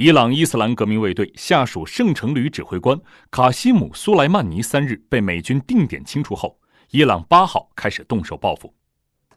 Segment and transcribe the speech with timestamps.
[0.00, 2.98] 伊朗伊斯兰革命卫队下属圣城旅指挥官
[3.30, 6.58] 卡西姆·苏莱曼尼三日被美军定点清除后，
[6.90, 8.74] 伊朗八号开始动手报复。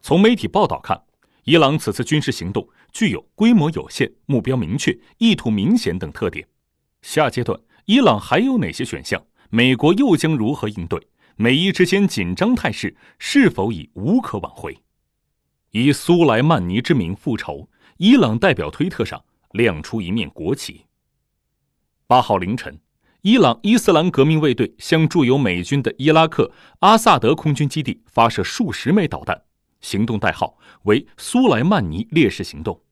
[0.00, 0.98] 从媒体报道看，
[1.42, 6.48] 伊朗此次军事行动具有规模有限、目标明确、意图明显等特点。
[7.02, 9.22] 下阶段，伊朗还有哪些选项？
[9.50, 10.98] 美国又将如何应对？
[11.36, 14.78] 美伊之间紧张态势是否已无可挽回？
[15.72, 17.68] 以苏莱曼尼之名复仇，
[17.98, 19.22] 伊朗代表推特上
[19.54, 20.84] 亮出一面国旗。
[22.08, 22.80] 八号凌晨，
[23.22, 26.50] 伊朗伊斯兰革命卫队向驻有美军的伊拉克
[26.80, 29.40] 阿萨德空军基地发射数十枚导弹，
[29.80, 32.82] 行动代号为“苏莱曼尼烈士行动”。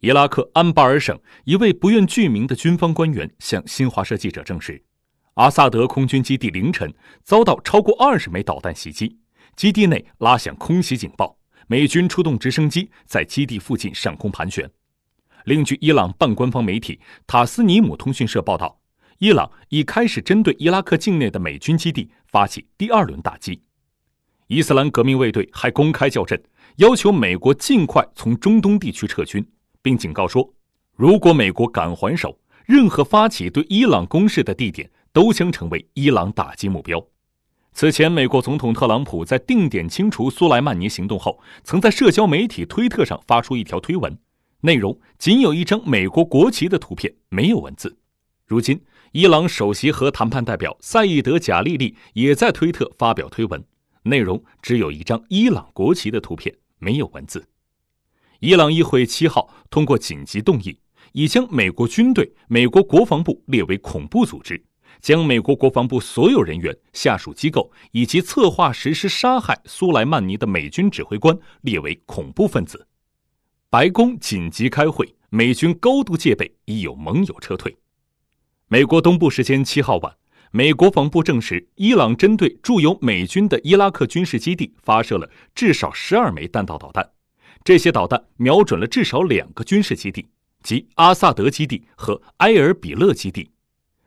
[0.00, 4.82] 伊拉克安巴尔省一位不愿具名的军方官员向新华社记者证实。
[5.34, 6.92] 阿萨德空军基地凌晨
[7.22, 9.16] 遭到超过二十枚导弹袭击，
[9.54, 14.68] 基地内拉响空袭警报，美军出动直升机在基地附近上空盘旋。
[15.44, 18.80] 另据伊朗半官方媒体塔斯尼姆通讯社报道，
[19.18, 23.60] 伊朗已开始针对伊拉克境内的美军基地发起第二轮打击。
[24.48, 26.42] 伊斯兰革命卫队还公开叫阵，
[26.76, 29.46] 要求美国尽快从中东地区撤军，
[29.82, 30.52] 并警告说，
[30.96, 34.90] 如果美国敢还手，任何发起对伊朗攻势的地点。
[35.12, 37.04] 都将成为伊朗打击目标。
[37.72, 44.16] 此前，美国总统特朗普在定点清除苏莱曼尼行动后，曾在社交媒体推特上发出一条推文，
[44.62, 47.96] 内容仅有一张美国国旗的图片，没有文字。
[48.46, 53.64] 如今，伊朗首席核谈判代表赛义德·贾利利也在推特发表推文，
[54.02, 57.48] 内容只有一张伊朗国旗的图片，没有文字。
[58.40, 60.78] 伊朗议会七号通过紧急动议，
[61.12, 64.62] 已将美国军队、美国国防部列为恐怖组织。
[65.00, 72.86] 将美国国防部所有人员、下属机构以及策划实施杀害苏莱曼尼的美军指挥官列为恐怖分子。
[73.72, 77.76] 白宫紧急开会，美军高度戒备，已有盟友撤退。
[78.66, 80.12] 美国东部时间七号晚，
[80.50, 87.08] 美国防部证实，伊朗针对驻有美军的伊拉克军事基地发射了至少十二枚弹道导弹，
[87.62, 90.26] 这些导弹瞄准了至少两个军事基地，
[90.64, 93.52] 即阿萨德基地和埃尔比勒基地。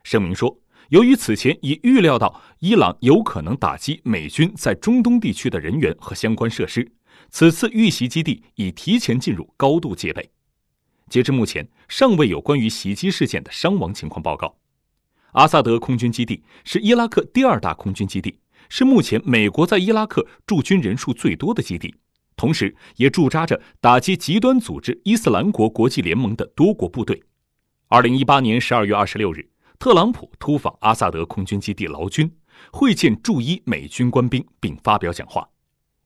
[0.03, 0.59] 声明说。
[0.89, 6.87] 由于此前已预料到伊朗有可能打击美军在中东地区的人员和相关设施，
[7.33, 10.29] 此次遇袭基地已提前进入高度戒备。
[11.09, 14.55] 截至目前，尚未有关于袭击事件的伤亡情况报告。
[15.31, 18.39] 阿萨德空军基地是伊拉克第二大空军基地，
[18.69, 21.95] 是目前美国在伊拉克驻军人数最多的基地，
[22.35, 27.23] 同时也驻扎着打击极端组织伊斯兰国国际联盟的多国部队。
[27.87, 29.49] 二零一八年十二月二十六日。
[29.79, 32.31] 特朗普突访阿萨德空军基地劳军，
[32.71, 35.49] 会见驻伊美军官兵，并发表讲话。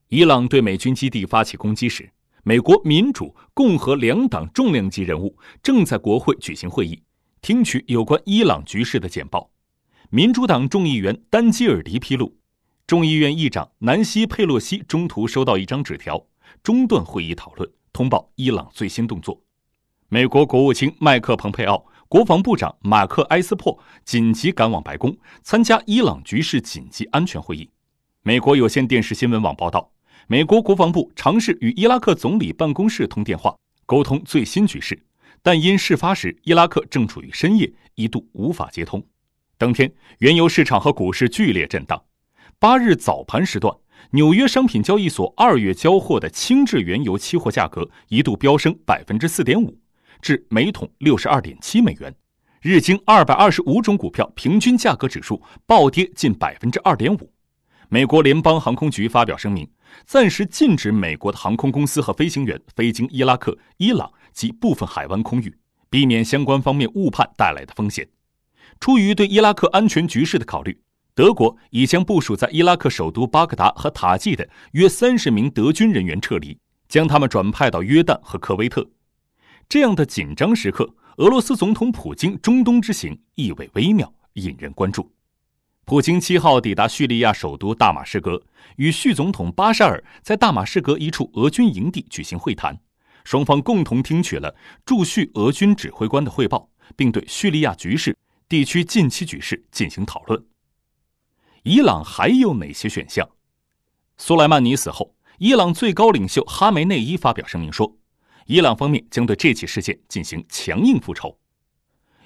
[0.08, 2.10] 伊朗对美军基地发起攻击时，
[2.42, 7.02] 美国民主、共和两党重量级人物正在国会举行会议，
[7.42, 9.50] 听取有关伊朗局势的简报。
[10.08, 12.34] 民主党众议员丹基尔迪披露，
[12.86, 16.26] 众议院议长南希·佩洛西中途收到一张纸条，
[16.62, 19.42] 中断会议讨论，通报伊朗最新动作。
[20.08, 21.84] 美国国务卿麦克·蓬佩奥。
[22.08, 27.68] 国防部长马克·埃斯珀紧急赶往白宫参加伊朗局势紧急安全会议。
[28.22, 29.90] 美国有线电视新闻网报道，
[30.26, 33.56] 美国国防部尝试与伊拉克总理办公室通电话
[33.86, 35.00] 沟通最新局势，
[35.42, 39.02] 但因事发时伊拉克正处于深夜，一度无法接通。
[39.56, 42.02] 当天，原油市场和股市剧烈震荡。
[42.58, 43.74] 八日早盘时段，
[44.10, 49.78] 纽约商品交易所二月交货的轻质原油期货价格一度飙升百分之四点五。
[50.20, 52.14] 至每桶六十二点七美元，
[52.60, 57.32] 日经二百二十五种股票平均价格指数暴跌近百分之二点五。
[57.90, 59.66] 美国联邦航空局发表声明，
[60.04, 65.56] 暂时禁止美国的航空公司和飞行员飞经伊拉克、伊朗及部分海湾空域，
[65.88, 68.06] 避免相关方面误判带来的风险。
[68.78, 70.78] 出于对伊拉克安全局势的考虑，
[71.14, 76.58] 德国已将部署在伊拉克首都巴格达和塔季的约三十名德军人员撤离，
[76.90, 78.86] 将他们转派到约旦和科威特。
[79.66, 85.10] 这样的紧张时刻，俄罗斯总统普京中东之行意味微妙，引人关注。
[85.88, 88.42] 普京七号抵达叙利亚首都大马士革，
[88.76, 92.78] 与叙总统巴沙尔在大马士革一处俄军营地举行会谈，
[93.24, 94.54] 双方共同听取了
[94.84, 98.14] 驻叙俄军指挥官的汇报，并对叙利亚局势、
[98.50, 100.44] 地区近期局势进行讨论。
[101.62, 103.26] 伊朗还有哪些选项？
[104.18, 107.96] 苏莱曼尼死后，伊朗最高领袖哈梅内伊发表声明说。
[108.44, 111.38] 伊朗方面将对这起事件进行强硬复仇。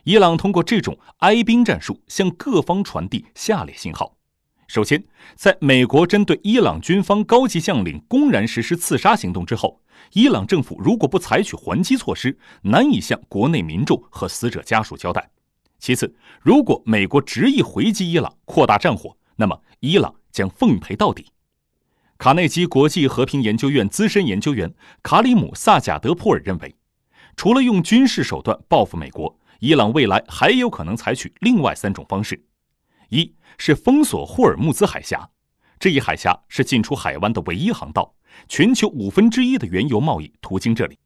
[0.05, 4.17] 伊朗通过这种哀兵战术向各方传递下列信号：
[4.67, 5.05] 首先，
[5.37, 9.81] 在美国针对伊朗军方高级将领公然实施刺杀行动之后，
[10.15, 15.31] 伊朗政府如果不采取还击措施，难以向国内民众和死者家属交代。
[15.79, 21.27] 其次，如果美国执意回击伊朗，扩大战火，那么伊朗将奉陪到底。
[22.19, 26.75] 卡内基国际和平研究院资深研究员卡里姆·萨贾德普尔认为，
[27.37, 32.45] 除了用军事手段报复美国，伊朗未来还有可能采取另外三种方式：
[33.11, 35.31] 一是封锁霍尔木兹海峡，
[35.79, 38.13] 这一海峡是进出海湾的唯一航道，
[38.49, 40.99] 全球五分之一的原油贸易途经这里。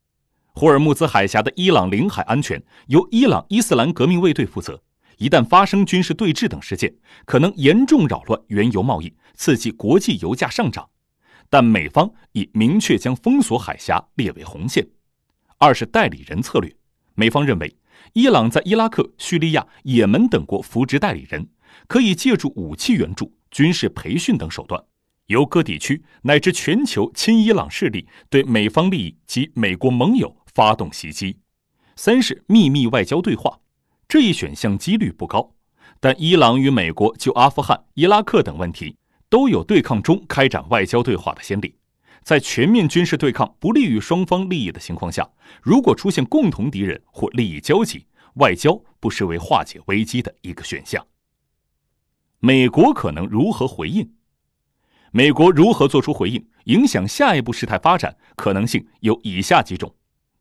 [0.55, 4.83] 霍尔木兹海峡的伊朗领海安全由伊朗伊斯兰革命卫队负责。
[5.19, 6.95] 一旦发生军事对峙等事件，
[7.27, 10.89] 可能严重扰乱原油贸易，刺激国际油价上涨。
[11.51, 14.89] 但美方已明确将封锁海峡列为红线。
[15.59, 16.75] 二是代理人策略，
[17.15, 17.77] 美方认为
[18.13, 21.49] 伊朗在伊拉克、叙利亚、也门等国扶植代理人，
[21.87, 24.83] 可以借助武器援助、军事培训等手段，
[25.27, 31.39] 由各地区乃至全球亲伊朗势力对美方利益及美国盟友发动袭击。
[31.95, 33.61] 三是秘密外交对话，
[34.09, 35.55] 这一选项几率不高，
[36.01, 38.97] 但伊朗与美国就阿富汗、伊拉克等问题。
[39.29, 41.75] 都有对抗中开展外交对话的先例，
[42.27, 45.31] 在全面军事对抗不利于双方利益的情况下，
[45.63, 51.07] 如果出现共同敌人或利益交集，外交不失为化解危机的一个选项。
[52.41, 54.11] 美国可能如何回应？
[55.13, 59.95] 美国如何做出回应，影响下一步事态发展可能性有以下几种：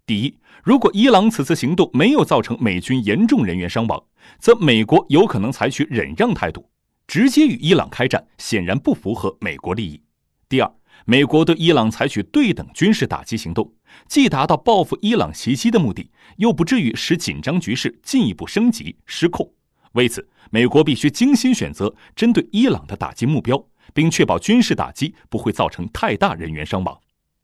[0.08, 4.04] 第一，如果伊朗此次行动没有造成美军严重人员伤亡，
[4.40, 6.68] 则美国有可能采取忍让态度。
[7.06, 10.02] 直接与伊朗开战显然不符合美国利益。
[10.50, 13.72] 第二，美国对伊朗采取对等军事打击行动，
[14.08, 19.52] 既达到报复伊朗袭击的目的，又不至于使紧张局势进一步升级失控。
[19.92, 23.64] 为此，美国必须精心选择针对伊朗的打击目标，
[23.94, 26.98] 并确保军事打击不会造成太大人员伤亡。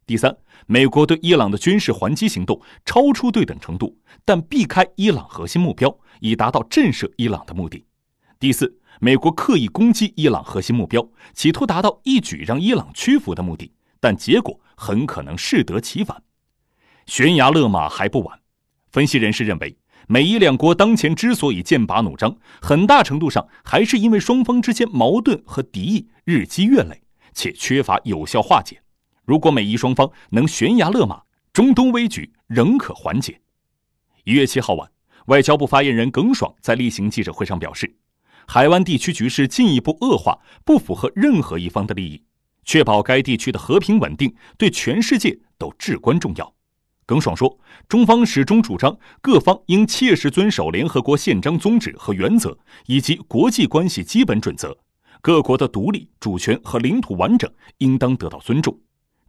[0.08, 3.96] 第三，美国对伊朗的军事还击行动超出对等程度，
[4.26, 7.86] 但避开伊朗核心目标，以达到震慑伊朗的目的。
[8.40, 8.81] 第四。
[9.04, 11.04] 美国刻意攻击伊朗核心目标，
[11.34, 16.22] 企图达到一举让伊朗屈服的目的，但结果很可能适得其反。
[17.08, 18.40] 悬崖勒马还不晚。
[18.92, 19.76] 分析人士认为，
[20.08, 27.02] 美伊两国当前之所以剑拔弩张，很大程度上还是因为双方之间矛盾和敌意日积月累，
[27.34, 28.84] 且缺乏有效化解。
[29.26, 33.42] 如果美伊双方能悬崖勒马，中东危局仍可缓解。
[34.26, 34.88] 一月七号晚，
[35.26, 37.92] 外交部发言人耿爽在例行记者会上表示。
[38.48, 42.24] 海湾地区局势进一步恶化，不符合任何一方的利益。
[42.64, 46.54] 确保该地区的和平稳定，对全世界都至关重要。
[47.08, 47.58] 耿爽说
[47.90, 54.78] ：“中方始终主张，各方应切实遵守联合国宪章宗旨和原则，以及国际关系基本准则。
[55.22, 58.80] 各国的独立、主权和领土完整应当得到尊重。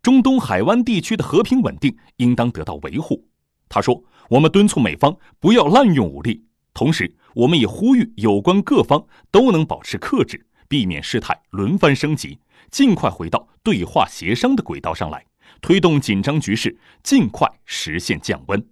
[0.01, 3.27] 中东海湾地区的和平稳定应当得到维护。”
[3.69, 6.45] 他说：“我们敦促美方不要滥用武力。”
[6.75, 12.39] 同时，我们也呼吁有关各方都能保持克制，避免事态轮番升级，
[12.71, 15.25] 尽快回到对话协商的轨道上来，
[15.61, 18.67] 推动紧张局势尽快实现降温。